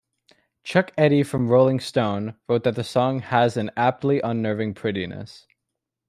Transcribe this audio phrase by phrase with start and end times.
[0.63, 5.45] Chuck Eddy from "Rolling Stone" wrote that the song "has an aptly unnerving prettiness".